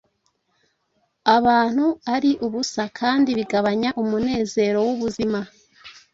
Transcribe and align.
abantu 1.35 1.85
ari 2.15 2.31
ubusa 2.45 2.83
kandi 2.99 3.29
bigabanya 3.37 3.89
umunezero 4.01 4.77
wubuzima 4.87 5.39